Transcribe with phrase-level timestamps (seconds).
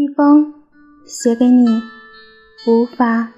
[0.00, 0.54] 一封
[1.04, 1.66] 写给你
[2.66, 3.28] 无法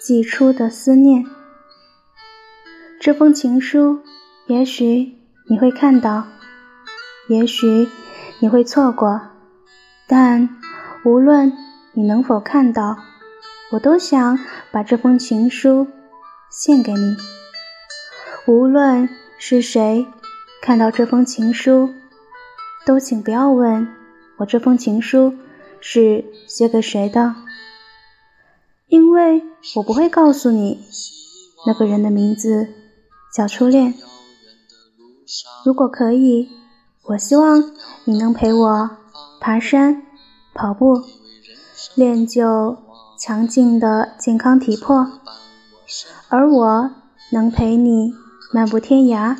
[0.00, 1.26] 寄出的思念。
[2.98, 4.00] 这封情书，
[4.46, 5.14] 也许
[5.46, 6.26] 你会看到，
[7.28, 7.86] 也许
[8.38, 9.20] 你会错过，
[10.08, 10.48] 但
[11.04, 11.52] 无论
[11.92, 12.96] 你能否看到，
[13.70, 14.38] 我都想
[14.72, 15.86] 把这封情书
[16.48, 17.14] 献给你。
[18.46, 19.06] 无论
[19.36, 20.06] 是谁
[20.62, 21.90] 看到这封情书，
[22.86, 23.86] 都请不要问
[24.38, 25.34] 我这封情书
[25.86, 27.34] 是写给谁的，
[28.88, 29.42] 因为
[29.76, 30.82] 我不会告诉你
[31.66, 32.68] 那个人的名字。
[33.34, 33.94] 叫初恋。
[35.64, 36.48] 如果可以，
[37.02, 37.72] 我希望
[38.04, 38.90] 你能陪我
[39.40, 40.06] 爬山、
[40.54, 41.02] 跑步，
[41.96, 42.78] 练就
[43.18, 45.20] 强劲的健康体魄，
[46.28, 46.90] 而我
[47.32, 48.14] 能陪你
[48.52, 49.36] 漫步天涯，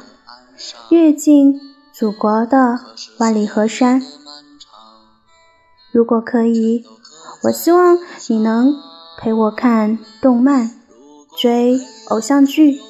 [0.90, 1.60] 阅尽
[1.92, 2.80] 祖国的
[3.20, 4.02] 万里河山。
[5.94, 6.84] 如果可以，
[7.44, 8.74] 我希望你能
[9.16, 10.72] 陪我看动漫、
[11.38, 11.78] 追
[12.08, 12.80] 偶像剧。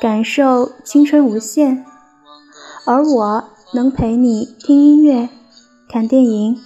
[0.00, 1.84] 感受青春无限，
[2.84, 5.28] 而我能陪你听音乐、
[5.88, 6.60] 看电影，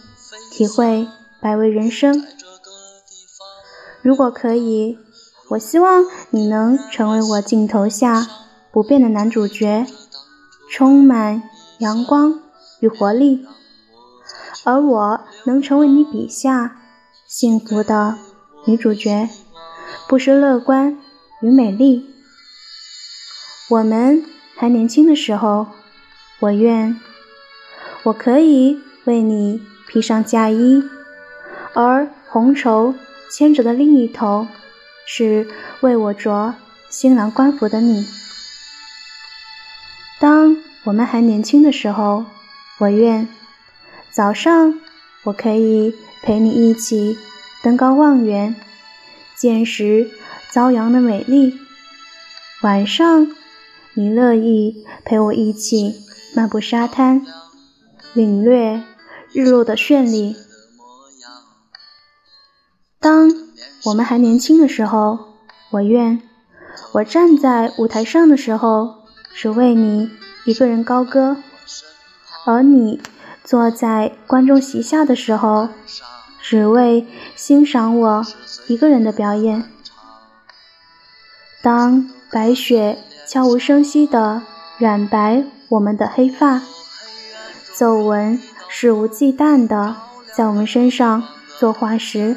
[0.51, 1.09] 体会
[1.41, 2.23] 百味人生。
[4.03, 4.99] 如果可以，
[5.49, 8.27] 我希望你能成为我镜头下
[8.71, 9.87] 不变的男主角，
[10.71, 11.43] 充满
[11.79, 12.41] 阳光
[12.81, 13.47] 与活力，
[14.65, 16.77] 而我能成为你笔下
[17.27, 18.19] 幸福的
[18.67, 19.29] 女主角，
[20.09, 20.99] 不失乐观
[21.41, 22.15] 与美丽。
[23.71, 24.25] 我们
[24.57, 25.69] 还年轻的时候，
[26.41, 27.01] 我愿
[28.03, 30.83] 我可以为你披上嫁衣，
[31.75, 32.95] 而红绸
[33.31, 34.49] 牵着的另一头，
[35.07, 35.49] 是
[35.81, 36.55] 为我着
[36.91, 38.05] 新郎官服的你。
[40.19, 42.25] 当我们还年轻的时候，
[42.79, 43.29] 我愿
[44.11, 44.81] 早上
[45.27, 47.19] 我可以陪你一起
[47.61, 48.55] 登高望远，
[49.37, 50.09] 见识
[50.53, 51.59] 朝阳的美丽，
[52.63, 53.29] 晚上。
[53.99, 55.95] 你乐意陪我一起
[56.35, 57.27] 漫步沙滩，
[58.13, 58.83] 领略
[59.33, 60.37] 日落的绚丽。
[63.01, 63.33] 当
[63.87, 65.19] 我们还年轻的时候，
[65.71, 66.21] 我愿
[66.93, 70.11] 我站在舞台上的时候，只为你
[70.45, 71.37] 一个人高歌；
[72.45, 73.01] 而你
[73.47, 75.71] 坐在观众席下的时候，
[76.43, 78.27] 只为欣赏我
[78.67, 79.71] 一个人的表演。
[81.63, 82.99] 当白雪。
[83.29, 84.43] 悄无声息地
[84.79, 86.63] 染白我们的黑发，
[87.77, 88.41] 皱纹
[88.71, 89.97] 肆无忌惮地
[90.37, 91.25] 在我们身上
[91.59, 92.37] 作画时，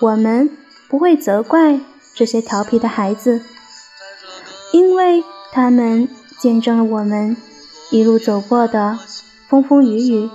[0.00, 0.50] 我们
[0.88, 1.78] 不会责怪
[2.12, 3.40] 这些调皮的孩子，
[4.72, 5.22] 因为
[5.52, 6.08] 他们
[6.40, 7.36] 见证了我们
[7.92, 8.98] 一路走过的
[9.48, 10.30] 风风雨雨。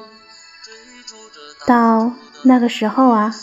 [1.66, 2.12] 到
[2.44, 3.36] 那个时候啊，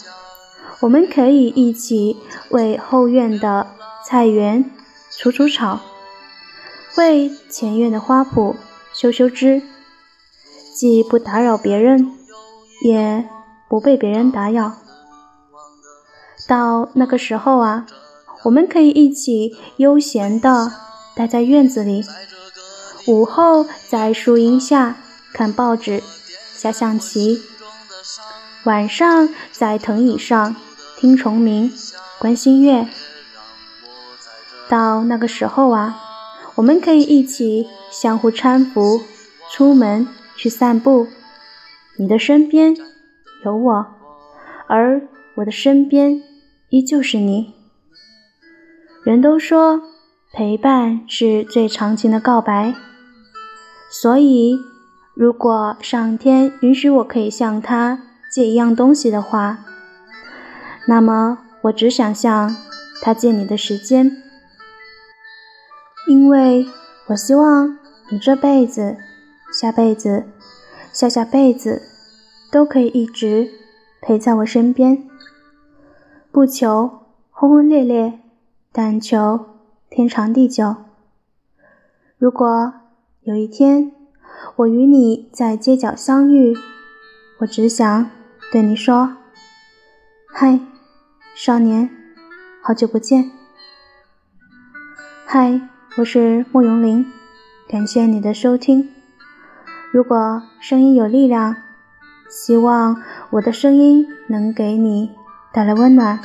[0.80, 2.16] 我们可以一起
[2.50, 3.68] 为后院的
[4.06, 4.70] 菜园。
[5.20, 5.80] 除除草，
[6.96, 8.54] 为前院的花圃
[8.92, 9.62] 修修枝，
[10.76, 12.12] 既不打扰别人，
[12.84, 13.28] 也
[13.68, 14.74] 不被别人打扰。
[16.46, 17.84] 到那个时候啊，
[18.44, 20.70] 我们可以一起悠闲地
[21.16, 22.04] 待在院子里，
[23.08, 24.96] 午后在树荫下
[25.32, 26.02] 看报纸、
[26.54, 27.42] 下象棋，
[28.64, 30.56] 晚上在藤椅上
[30.96, 31.72] 听虫鸣、
[32.18, 32.88] 观星月。
[34.68, 35.98] 到那个时候啊，
[36.56, 39.00] 我们可以一起相互搀扶，
[39.50, 40.06] 出门
[40.36, 41.08] 去散步。
[41.96, 42.76] 你的身边
[43.44, 43.86] 有我，
[44.66, 45.00] 而
[45.36, 46.22] 我的身边
[46.68, 47.54] 依旧是你。
[49.04, 49.80] 人都说
[50.32, 52.74] 陪伴是最长情的告白，
[53.90, 54.58] 所以
[55.18, 59.58] 如果上天允许我可以向他借一样东西的话，
[60.86, 62.54] 那么我只想向
[63.02, 64.12] 他借你的时间。
[66.06, 66.64] 因为
[67.08, 67.76] 我希望
[68.12, 68.96] 你这辈子、
[69.60, 70.26] 下辈子、
[70.92, 71.82] 下下辈子
[72.52, 73.50] 都可以一直
[74.00, 75.02] 陪在我身边，
[76.30, 77.00] 不求
[77.32, 78.20] 轰轰烈烈，
[78.70, 79.46] 但求
[79.90, 80.76] 天长地久。
[82.18, 82.72] 如果
[83.22, 83.90] 有一天
[84.56, 86.56] 我与你在街角相遇，
[87.38, 88.10] 我只想
[88.52, 89.16] 对你说
[90.32, 90.60] ：“嗨，
[91.34, 91.90] 少年，
[92.62, 93.30] 好久不见。”
[95.26, 95.60] 嗨。
[95.96, 97.04] 我是慕容林，
[97.68, 98.88] 感谢你的收听。
[99.90, 101.56] 如果声音有力量，
[102.30, 105.10] 希望我的声音能给你
[105.52, 106.20] 带来温暖。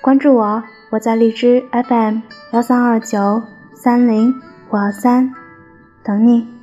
[0.00, 2.20] 关注我，我在荔枝 FM
[2.52, 3.42] 幺三二九
[3.72, 5.34] 三零五二三
[6.04, 6.53] 等你。